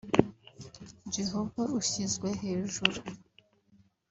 [1.13, 2.99] Jehovah ushyizwe hejuru’